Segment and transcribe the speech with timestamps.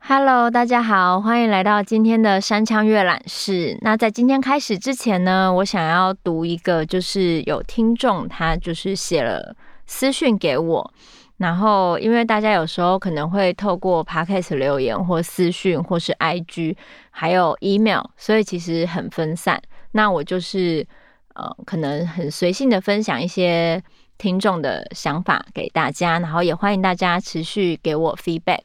[0.00, 3.76] Hello，大家好，欢迎来到今天的山枪阅览室。
[3.82, 9.54] 那在今天开始之前呢，我想要读一个，就是有听众他就是写了
[9.86, 10.94] 私讯给我，
[11.40, 16.76] 然后因为大家有时候可能会透过 Podcast 留言或私讯或是 IG
[17.10, 19.58] 还有 email，所以其实很分散。
[19.92, 20.86] 那我就是
[21.34, 23.82] 呃，可能很随性的分享一些
[24.18, 28.60] 听众的想法给大家，然后也欢迎大家持续给我 feedback。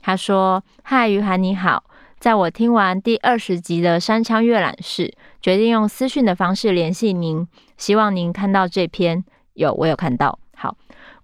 [0.00, 1.84] 他说：“嗨，于涵你好，
[2.18, 9.22] 在我听完第二十集的山枪阅览室，决定用私讯的方式联系您，希望您看到这篇。
[9.52, 10.38] 有，我有看到。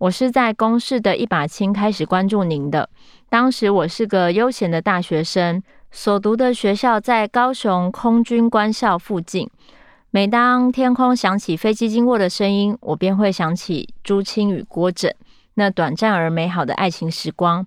[0.04, 2.90] 我是在公视的一把青开始关注您的。
[3.30, 9.48] 当时我是个悠闲的大学生，所读的学校在高雄空军官校附近。
[10.10, 15.14] 每当天空响起飞机经过的声音，我便会想起朱青与郭枕
[15.54, 17.66] 那短暂而美好的爱情时光。”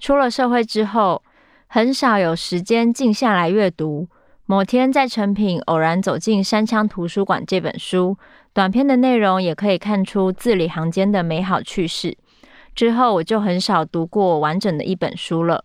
[0.00, 1.22] 出了社会之后，
[1.66, 4.08] 很少有时间静下来阅读。
[4.46, 8.16] 某天在成品偶然走进山枪图书馆这本书，
[8.54, 12.16] 短片的内容也可以看出字里行间的美好趣事。
[12.72, 15.64] 之后我就很少读过完整的一本书了。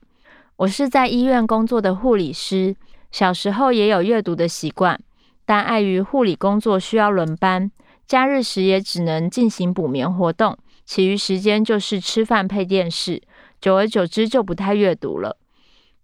[0.55, 2.75] 我是在医院工作的护理师，
[3.11, 4.99] 小时候也有阅读的习惯，
[5.45, 7.71] 但碍于护理工作需要轮班，
[8.07, 13.21] 假日时也只能进行补眠活动，其余时间就是吃饭配电视。
[13.61, 15.37] 久而久之，就不太阅读了。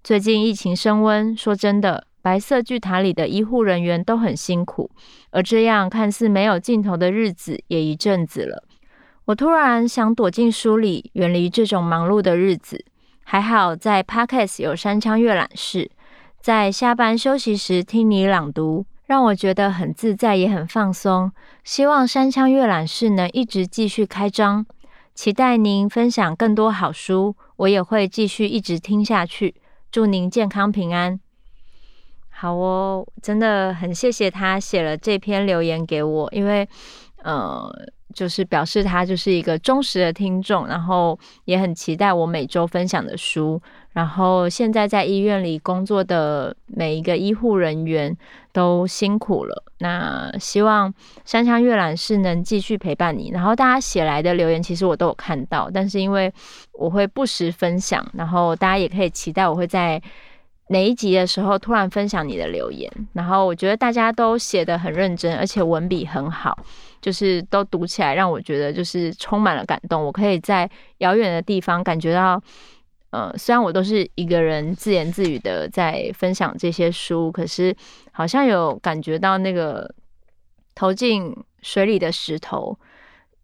[0.04, 4.90] 最近疫情升温，说真的，白色巨塔里的医护人员都很辛苦，
[5.30, 8.64] 而这样看似没有尽头的日子也一阵子了。
[9.26, 12.84] 我突然想躲进书里，远离这种忙碌的日子。
[13.24, 15.92] 还好在 Podcast 有山羌阅览室，
[16.42, 21.32] 在下班休息时听你朗读，让我觉得很自在，也很放松。
[21.64, 24.66] 希望山羌阅览室能一直继续开张。
[25.14, 29.54] 期待您分享更多好书，我也会继续一直听下去。
[29.92, 31.25] 祝您健康平安。
[32.46, 36.68] 好哦，真的很谢谢他写了这篇留言给我，因为，
[37.24, 37.72] 呃。
[38.14, 43.62] 就是表示他就是一个忠实的听众，然后也很期待我每周分享的书。
[43.92, 48.16] 然后现在在医院里工作的每一个医护人员
[48.54, 49.62] 都辛苦了。
[49.80, 50.94] 那希望
[51.26, 53.32] 山羌阅览室能继续陪伴你。
[53.32, 56.34] 然后大家写来的留言，其实我都有看到，但是因为
[56.72, 60.02] 我会不时分享，然后大家也可以期待我会在
[60.70, 62.92] 哪一集的时候突然分享你的留言。
[63.14, 66.58] 然后我觉得大家都写得很认真，而且文笔很好。
[67.02, 70.04] 就是都读起来让我觉得就是充满了感动。
[70.04, 70.68] 我可以在
[70.98, 72.42] 遥远的地方感觉到，
[73.12, 77.76] 呃，虽然我都是一个人自言自语的在分享这些书，可是
[78.12, 79.94] 好像有感觉到那个
[80.74, 81.32] 投进
[81.62, 82.76] 水里的石头，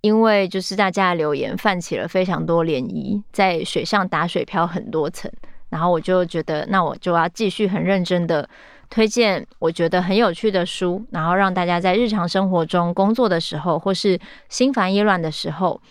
[0.02, 5.32] 因为就是大家的留言泛起了非常多涟漪，在水上打水漂很多层，
[5.72, 8.48] 然后我就觉得那我就要继续很认真的。
[8.94, 15.82] 推荐我觉得很有趣的书，然后让大家在日常生活中工作的时候，或是心烦意乱的时候，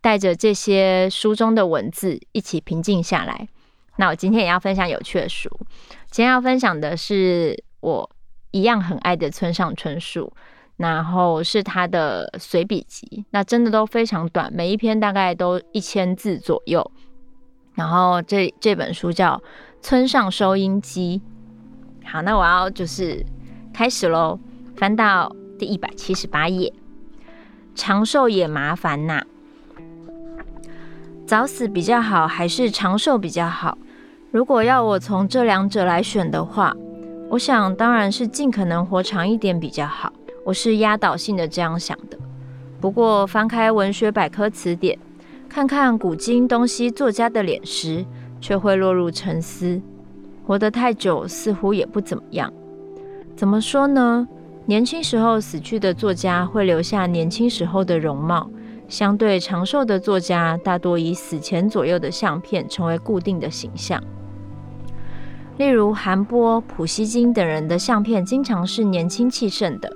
[0.00, 3.46] 带着这些书中的文字一起平静下来。
[3.94, 5.48] 那我今天也要分享有趣的书，
[6.10, 8.10] 今天要分享的是我
[8.50, 10.32] 一样很爱的村上春树，
[10.78, 16.90] 然后是他的随笔集，那真的都非常短，每一篇大概都一千字左右。
[17.78, 19.36] 然后这这本书叫
[19.80, 21.22] 《村上收音机》。
[22.10, 23.24] 好，那我要就是
[23.72, 24.40] 开始喽，
[24.74, 26.72] 翻到第一百七十八页。
[27.76, 29.22] 长寿也麻烦呐，
[31.24, 33.78] 早死比较好，还是长寿比较好？
[34.32, 36.74] 如果要我从这两者来选的话，
[37.30, 40.12] 我想当然是尽可能活长一点比较好。
[40.44, 42.18] 我是压倒性的这样想的。
[42.80, 44.98] 不过翻开文学百科词典，
[45.48, 48.04] 看看古今东西作家的脸时，
[48.40, 49.80] 却会落入沉思。
[50.46, 52.52] 活得太久似乎也不怎么样。
[53.34, 54.26] 怎么说呢？
[54.66, 58.50] 年轻时候死去的作家会留下年轻时候的容貌，
[58.86, 64.02] 相对长寿的作家大多以死前左右的相片成为固定的形象。
[65.56, 69.90] 例如韩波、普希金等人的相片经常是年轻气盛的，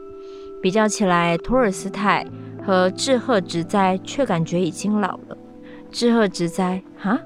[0.62, 2.26] 比较起来，托尔斯泰
[2.64, 5.37] 和志贺直哉却感觉已经老了。
[5.92, 7.20] 志贺直哉，哈？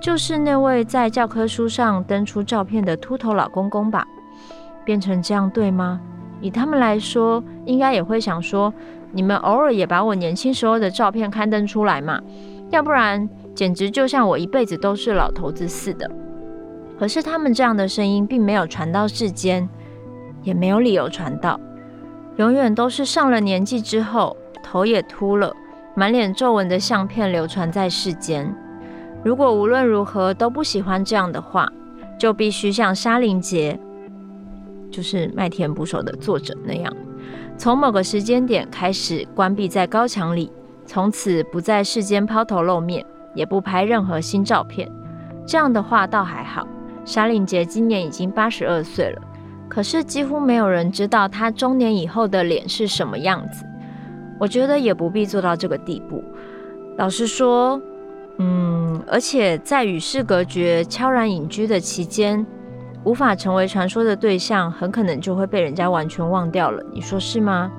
[0.00, 4.06] 就是那位在教科书上登出照片的秃头老公公吧？
[4.84, 6.00] 变成这样对吗？
[6.40, 8.72] 以他们来说，应该也会想说：
[9.12, 12.20] 你们偶尔也把我年轻时候的照片刊登出来嘛？
[12.70, 16.10] 要不然，简直就像我一辈子都是老头子似的。
[16.98, 19.68] 可是他们这样的声音并没有传到世间，
[20.42, 21.58] 也没有理由传到。
[22.36, 25.54] 永远都是上了年纪之后，头也秃了，
[26.00, 28.50] 满脸皱纹的相片流传在世间。
[29.22, 31.70] 如果无论如何都不喜欢这样的话，
[32.18, 33.78] 就必须像沙林杰，
[34.90, 36.90] 就是《麦田捕手》的作者那样，
[37.58, 40.50] 从某个时间点开始关闭在高墙里，
[40.86, 43.04] 从此不在世间抛头露面，
[43.34, 44.90] 也不拍任何新照片。
[45.46, 46.66] 这样的话倒还好。
[47.04, 49.20] 沙林杰今年已经八十二岁了，
[49.68, 53.66] 可是几乎没有人知道他中年以后的脸是什么样子。
[54.40, 56.24] 我觉得也不必做到这个地步。
[56.96, 57.80] 老实说。
[58.42, 62.46] 嗯，而且在与世隔绝、悄然隐居的期间，
[63.04, 66.82] 无法成为传说的对象，很可能就会被人家完全忘掉了。
[66.90, 67.70] 你说是吗？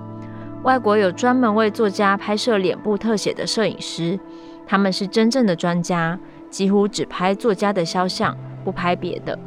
[0.62, 4.20] 外国有专门为作家拍摄脸部特写的摄影师，
[4.68, 6.20] 他们是真正的专家，
[6.52, 9.40] 几乎只拍作家的肖像，不拍别的。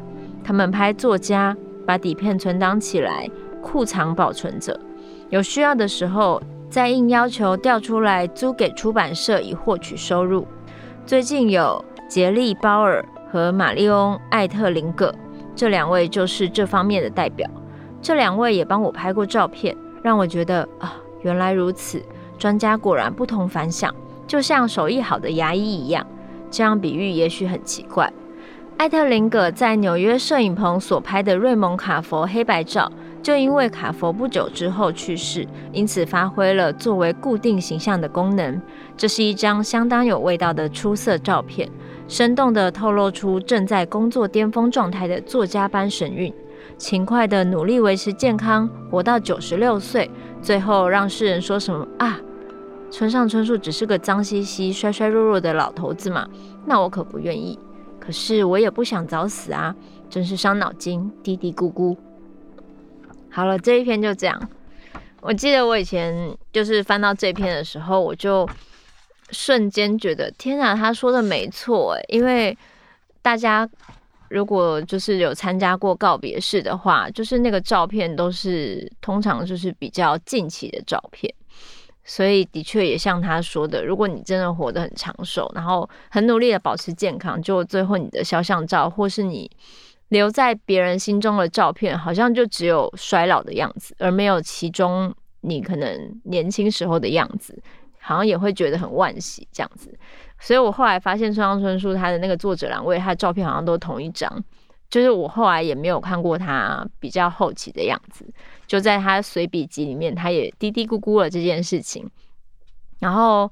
[0.43, 1.57] 他们拍作家，
[1.87, 3.31] 把底片存档起来，
[3.63, 4.81] 库藏保存着，
[5.29, 6.43] 有需要的时候
[6.75, 10.45] 再应要求调出来租给出版社，以获取收入。
[11.07, 15.15] 最近有杰利·鲍尔和玛丽翁·艾特林格，
[15.55, 17.49] 这两位就是这方面的代表。
[18.03, 22.03] 这两位也帮我拍过照片，让我觉得啊，原来如此，
[22.37, 23.95] 专家果然不同凡响，
[24.27, 26.05] 就像手艺好的牙医一样。
[26.51, 28.13] 这样比喻也许很奇怪。
[28.79, 32.91] 艾特林格在纽约摄影棚所拍的瑞蒙·卡佛黑白照。
[33.25, 38.61] 就因为卡佛不久之后去世，因此发挥了作为固定形象的功能。
[38.99, 41.67] 这是一张相当有味道的出色照片，
[42.07, 46.31] 生动地透露出正在工作巅峰状态的作家般神韵，
[46.77, 50.11] 勤快地努力维持健康，活到九十六岁，
[50.43, 52.21] 最后让世人说什么啊？
[52.91, 56.29] 村上春树只是个脏兮兮、衰衰弱弱的老头子嘛？
[56.67, 57.59] 那我可不愿意。
[57.99, 59.75] 可是我也不想早死啊，
[60.11, 61.97] 真是伤脑筋，嘀嘀咕咕。
[63.35, 64.49] 好了，这一篇就这样。
[65.21, 68.49] 我记得我以前就是翻到这篇的时候，我就
[69.31, 72.57] 瞬间觉得，天哪，他说的没错诶，因为
[73.23, 73.69] 大家
[74.29, 81.35] 如果就是有参加过告别式的话，就是那个照片都是通常就是比较近期的照片，
[82.05, 89.51] 所以的确也像他说的，如果你真的活得很长寿，然后很努力的保持健康，就最后你的肖像照或是你。
[90.09, 97.61] 留在别人心中的照片，好像就只有衰老的样子，而没有其中你可能年轻时候的样子，
[97.99, 99.93] 好像也会觉得很惋惜这样子。
[100.39, 104.45] 所以我后来发现村上春树他的那个作者栏位，他的照片好像都同一张，
[104.91, 108.27] 就是我后来也没有看过他比较后期的样子。
[108.67, 112.09] 就在他随笔集里面，他也嘀嘀咕咕了这件事情，
[113.01, 113.51] 然后。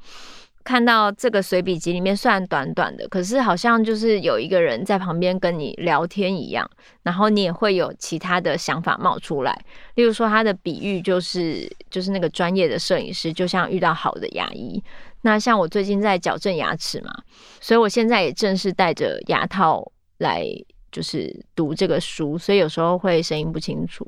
[0.65, 6.69] 看到这个随笔集里面，虽然短短的，可是好像就是有一个人在旁边跟你聊天一样，
[7.03, 9.65] 然后你也会有其他的想法冒出来。
[9.97, 14.83] 例如说，他的比喻就是，就是那个专业的摄影师，就像遇到好的牙医。
[15.23, 17.13] 那像我最近在矫正牙齿嘛，
[17.61, 20.47] 所以我现在也正是戴着牙套来。
[20.93, 24.07] 就是读这个书，所以有时候会声音不清楚。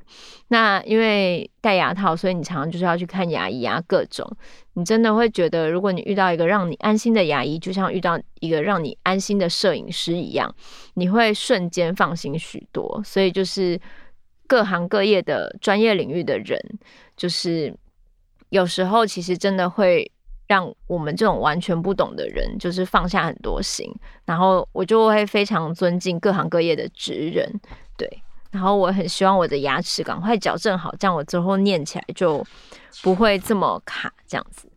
[0.48, 4.30] 那因为戴牙套，所以你常常就是要去看牙医啊，各种。
[4.74, 10.54] 你真的会觉得，如果你遇到一个让你安心的牙医，就像遇到一个让你安心的摄影师一样，
[10.94, 13.00] 你会瞬间放心许多。
[13.02, 13.80] 所以就是
[14.46, 16.60] 各行各业的专业领域的人，
[17.16, 17.74] 就是
[18.50, 20.10] 有时候其实真的会。
[20.46, 23.90] 让我们这种完全不懂的人，就是放下很多心，
[24.24, 27.60] 然后我就会非常尊敬各行各业的职人，
[27.96, 32.44] 对，然后我很希望我的牙齿赶快矫正好，这样我之后念起来就
[33.02, 34.68] 不会这么卡，这样子。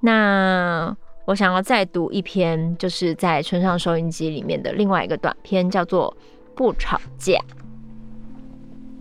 [0.00, 6.14] 那我想要再读一篇，就是在村上收音机里面的另外一个短篇，叫做
[6.54, 7.32] 《不吵架》。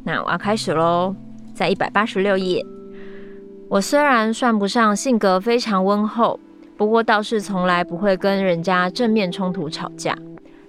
[0.05, 1.13] 那我要开始喽，
[1.53, 2.65] 在一百八十六页。
[3.69, 6.39] 我虽然算不上性格非常温厚，
[6.77, 10.15] 不过倒是从来不会跟人家正面冲突吵架。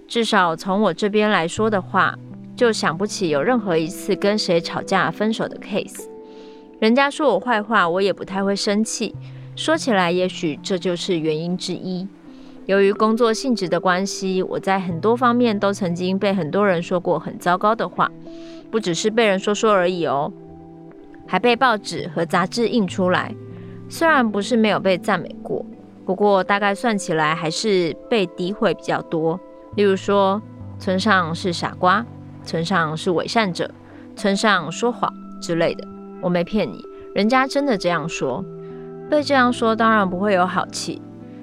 [0.08, 2.14] 至少从我这边来说的话，
[2.56, 6.04] 就想不起有任何一次跟谁吵架分手的 case。
[6.78, 9.14] 人家说我坏话，我也不太会生气。
[9.54, 12.06] 说起来，也许这就是原因之一。
[12.66, 18.10] 由于工作性质的关系，我在很多方面都曾经被很多人说过很糟糕的话，
[18.70, 20.32] 不只是被人说说而已哦。
[21.26, 23.34] 还被报纸和杂志印出来，
[23.88, 25.64] 虽然不是没有被赞美过，
[26.04, 29.38] 不过大概算起来还是被诋毁比较多。
[29.76, 30.40] 例如说，
[30.78, 32.04] 村上是傻瓜，
[32.44, 33.70] 村上是伪善者，
[34.14, 35.86] 村上说谎之类的。
[36.20, 38.44] 我没骗你，人家真的这样说。
[39.10, 41.00] 被这样说，当然不会有好气。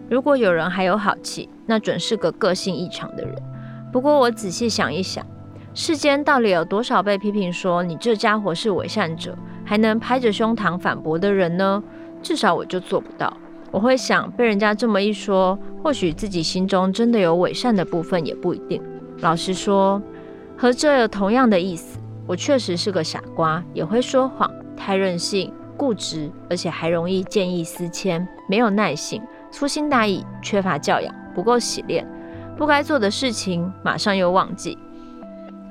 [0.10, 3.36] 如果有人还有好气，那准是个个性异常的人。
[3.92, 5.26] 不过我仔细想一想，
[5.74, 9.38] 世间到底有多少被批评说你这家伙是伪善者，
[9.72, 11.82] 还能拍着胸膛反驳的人呢？
[12.22, 13.38] 至少我就做不到。
[13.72, 18.84] 我会想，被人家这么一说，或许自己心中真的有伪善的部分，也不一定。
[19.22, 20.02] 老实说，
[20.58, 21.98] 和这有同样的意思。
[22.28, 32.06] 我确实是个傻瓜，也会说谎，太任性、固执，而且还容易见异思迁，没有耐性，粗心大意，缺乏教养，不够洗练，
[32.58, 34.78] 不该做的事情马上又忘记，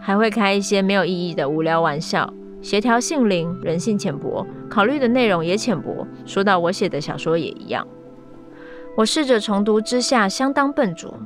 [0.01, 2.33] 还会开一些没有意义的无聊玩笑。
[2.63, 6.07] 协调性零，人性浅薄，考虑的内容也浅薄。
[6.27, 7.87] 说到我写的小说也一样。
[8.97, 11.19] 我试着重读之下，相当笨拙。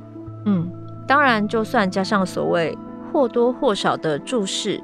[0.45, 0.71] 嗯，
[1.07, 2.77] 当然，就算加上所谓
[3.11, 4.81] 或多或少的注释，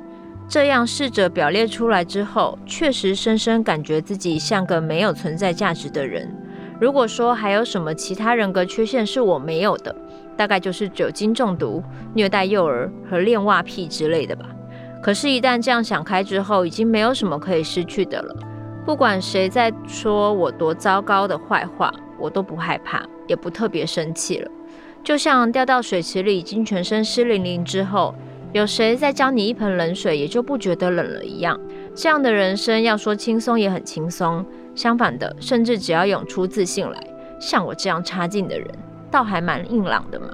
[0.47, 6.29] 这样试着表列出来之后，确实深深感觉自己像个没有存在价值的人。
[6.79, 9.95] 如果说还有什么其他人格缺陷是我没有的，
[10.35, 11.81] 大概就是酒精中毒、
[12.15, 14.45] 虐待幼儿和恋袜癖之类的吧。
[15.01, 18.35] 可是，一旦这样想开之后，已经没有什么可以失去的了。
[18.85, 24.51] 不管谁在说我多糟糕的坏话，我都不害怕，也不特别生气了。
[25.03, 28.13] 就像掉到水池里，已经全身湿淋淋之后，
[28.53, 31.59] 有谁再浇你一盆冷水，也就不觉得冷了一样。
[31.95, 34.45] 这样的人生，要说轻松也很轻松。
[34.75, 36.99] 相反的，甚至只要涌出自信来，
[37.39, 38.67] 像我这样差劲的人，
[39.09, 40.27] 倒还蛮硬朗的嘛。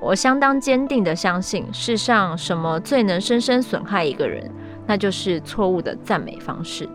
[0.00, 4.50] 我相当坚定地相信，世上什么最能深深损害一个人，
[4.86, 6.88] 那就是错误的赞美方式。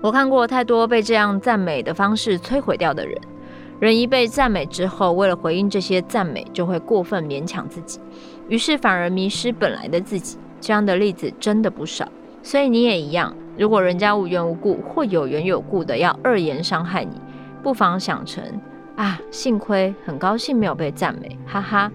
[0.00, 3.16] 我看过太多被这样赞美的方式摧毁掉的人。
[3.78, 7.98] 人一被赞美之后，为了回应这些赞美，就会过分勉强自己，
[8.48, 10.38] 于是反而迷失本来的自己。
[10.60, 12.06] 这样的例子真的不少。
[12.42, 17.20] 所以你也一样，如果人家无缘无故或有缘有故的要恶言伤害你，
[17.62, 18.44] 不妨想成
[18.94, 21.90] 啊，幸亏很高兴没有被赞美，哈哈。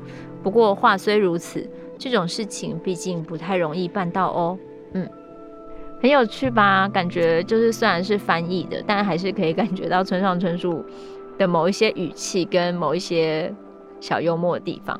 [0.48, 4.58] 不过话虽如此，这种事情毕竟不太容易办到哦。
[4.94, 5.06] 嗯，
[6.01, 6.88] 很有趣吧？
[6.88, 10.86] 感觉就是虽然是翻译的，但还是可以感觉到村上春树
[11.38, 13.54] 的某一些语气跟某一些
[14.00, 14.98] 小幽默的地方。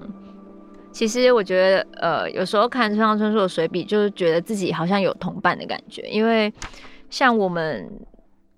[0.92, 6.54] 其实我觉得，呃，有时候看村上春树的随笔，就是觉得自己好像有同伴的感觉，因为
[7.10, 7.90] 像我们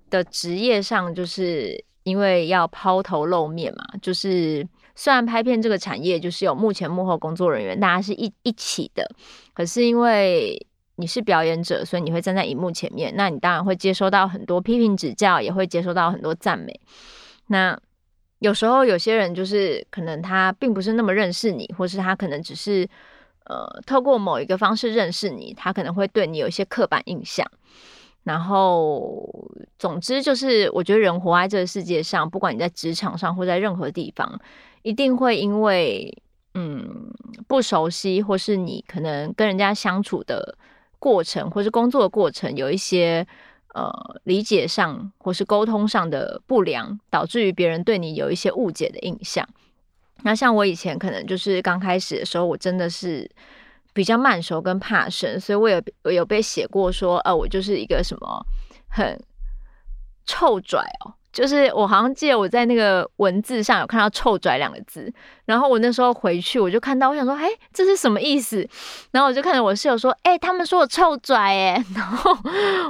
[0.09, 4.67] 的职业上，就是因为要抛头露面嘛，就是。
[4.99, 9.09] 虽然拍片这个产业就是有幕前幕后工作人员，大家是一一起的，
[9.53, 16.77] 可是因为你是表演者，所以你会站在荧幕前面，那你当然会接收到很多批评指教，也会接收到很多赞美。
[17.47, 17.79] 那
[18.39, 22.85] 有时候有些人就是可能他并不是那么认识你，或是他可能只是
[23.45, 27.49] 呃透过某一个方式认识你，他可能会对你有一些刻板印象。
[28.23, 29.25] 然后
[29.79, 34.39] 总之就是，我觉得人活在这个世界上，不管你在职场上或在任何地方。
[34.81, 36.21] 一定会因为
[36.53, 37.11] 嗯
[37.47, 40.57] 不熟悉，或是你可能跟人家相处的
[40.99, 43.25] 过程，或是工作的过程，有一些
[43.73, 43.91] 呃
[44.23, 49.47] 理解上或是沟通上的不良，导致于别人对你有一些误解的印象。
[50.23, 53.29] 那像我以前可能就是刚开始的时候，我真的是
[53.93, 58.45] 比较慢熟跟怕生，所以我有我有被写过说，呃，我就是一个什么
[58.89, 59.17] 很
[60.25, 61.13] 臭拽哦。
[61.31, 65.13] 就是我好像记得我在那个文字上有看到“臭拽”两个字，
[65.45, 68.67] 然后我那时候回去我就看到，我想说，哎，这是什么意思？
[69.11, 72.35] 然后我就看着我室友说，哎，他们说我臭拽，哎， 然后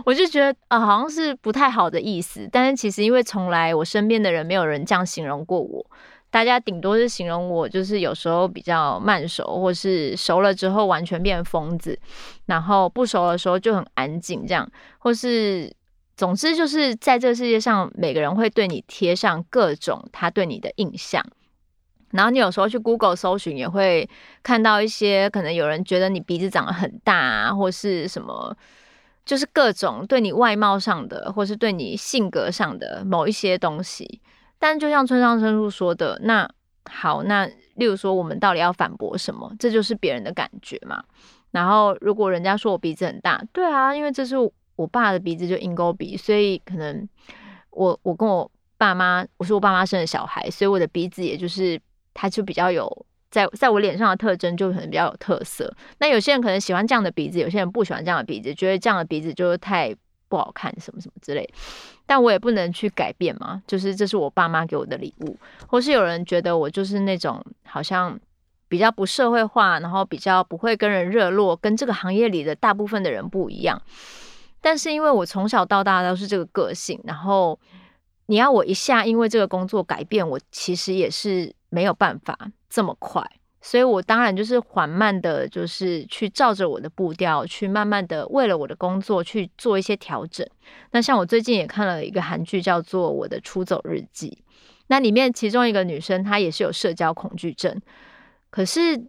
[0.06, 2.48] 我就觉得啊，好像是不太好的意思。
[2.50, 5.86] 但是其实因为从来我身边的人没有人这样形容过我，
[6.32, 12.00] 大家顶多是形容我就是有时候比较慢熟，或是熟了之后完全变疯子，
[12.46, 14.66] 然后不熟的时候就很安静这样，
[15.00, 15.70] 或是。
[16.20, 21.26] 总之就是在这个世界上，每个人会对你贴上各种他对你的印象，
[22.12, 24.10] 然后你有时候去 Google 搜寻，也会
[24.44, 28.54] 看到一些可能有人觉得你鼻子长得很大啊，或是什么，
[29.24, 34.20] 就是各种对你外貌上的，或是对你性格上的某一些东西。
[34.58, 36.46] 但就像村上春树说的，那
[36.92, 37.46] 好，那
[37.76, 39.50] 例如说我们到底要反驳什么？
[39.58, 41.02] 这就是别人的感觉嘛。
[41.52, 44.36] 然后如果人家说我鼻子很大，对啊，因为这是。
[44.80, 47.06] 我爸的鼻子就鹰钩鼻，所以可能
[47.72, 51.78] 我我跟我爸妈，我是我爸妈生的小孩，所以我的鼻子也就是
[52.14, 55.70] 它就比较有在在我脸上的特征就可能比较有特色。
[55.98, 59.94] 那有些人可能喜欢这样的鼻子，有些人不喜欢这样的鼻子，觉得这样的鼻子就是太
[60.30, 61.46] 不好看，什么什么之类。
[62.06, 68.18] 但我也不能去改变嘛，就是这是我爸妈给我的礼物，或是有人觉得我就是那种好像
[68.70, 73.82] 比较不社会化，然后比较不会跟人热络，跟这个行业里的大部分的人不一样。
[74.62, 77.60] 但是因为我从小到大都是这个个性，然后
[78.26, 82.38] 你要我一下因为这个工作改变，我其实也是没有办法
[82.70, 83.24] 这么快。
[83.62, 90.48] 所以我当然就是缓慢的，就是去照着我的步调，去慢慢的为了我的工作去做一些调整。
[90.92, 94.38] 那像我最近也看了一个韩剧，叫做《我的出走日记》，
[94.88, 97.82] 那里面其中一个女生她也是有社交恐惧症，
[98.50, 99.08] 可是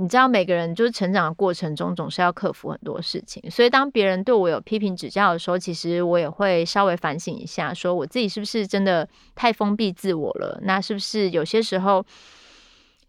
[0.00, 10.58] 你知道，每个人就是成长的过程中总是要克服很多事情，所以当别人对我有批评指教的时候，其实我也会稍微反省一下，说我自己是不是真的太封闭自我了？
[10.62, 12.04] 那是不是有些时候？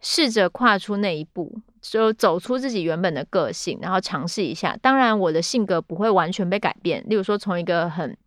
[0.03, 4.75] 试着跨出那一步，就走出自己原本的个性，然后尝试一下。
[4.81, 7.05] 当然，我的性格不会完全被改变。
[7.07, 8.17] 例如说，从一个很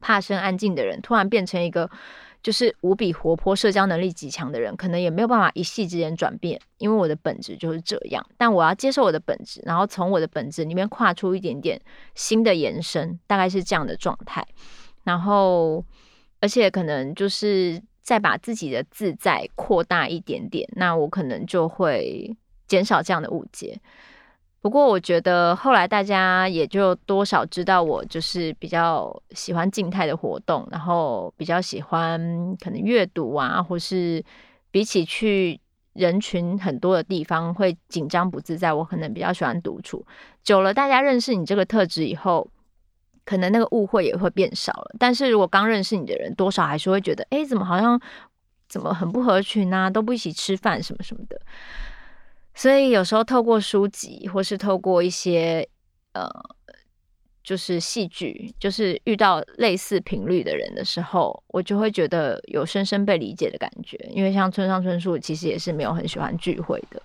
[0.00, 1.88] 怕生、安静的人，突然变成一个
[2.44, 8.24] 就是无比活泼、社交能力极强的人，可能也没有办法一夕之间转变，因为我的本质就是这样。
[8.38, 11.80] 但我要接受我的本质，然后从我的本质里面跨出一点点
[12.14, 14.46] 新的延伸，大概是这样的状态。
[15.02, 15.84] 然后，
[16.38, 17.82] 而且可能就是。
[18.04, 22.36] 再把自己的自在扩大一点点，那我可能就会
[22.66, 23.80] 减少这样的误解。
[24.64, 32.18] 不过我觉得后来大家也就多少知道我就是比较喜欢静态的活动，然后比较喜欢
[32.58, 34.24] 可能阅读啊，或是
[34.70, 35.60] 比起去
[35.92, 40.02] 人群很多的地方会紧张不自在，我可能比较喜欢独处。
[40.42, 42.48] 久了，大家认识你这个特质以后。
[43.26, 47.98] 可能那个误会也会变少了，但是如果刚认识你的人，多少还是会觉得，哎，怎么好像
[48.68, 51.40] 怎么很不合群啊，都不一起吃饭什么什么的。
[52.54, 55.68] 所以有时候透过书籍，或是透过一些
[56.12, 56.28] 呃，
[57.42, 63.98] 就是戏剧，就是遇到类似频率的人的时候，我就会觉得有深深被理解的感觉。
[64.10, 67.02] 因为像村上春树，其实也是没有很喜欢聚会的。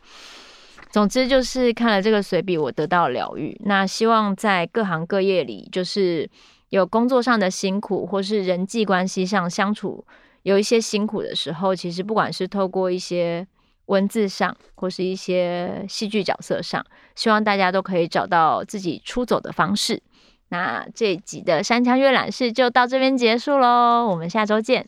[0.92, 3.60] 总之就是看了这个随笔，我得到疗愈。
[3.66, 6.30] 那希望在各行各业里，就是
[6.70, 10.06] 有工作上的辛苦，或是人际关系上相处
[10.44, 13.46] 有一些辛苦的时候，其实不管是透过一些
[13.90, 20.02] 文字上，或是一些戏剧角色上，希望大家都可以找到自己出走的方式。
[20.50, 24.88] 那这一集的山墙阅览室就到这边结束喽，我们下周见。